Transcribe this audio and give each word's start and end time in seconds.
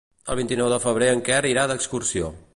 El 0.35 0.39
vint-i-nou 0.39 0.71
de 0.73 0.79
febrer 0.87 1.11
en 1.17 1.23
Quer 1.29 1.41
irà 1.53 1.69
d'excursió. 1.75 2.33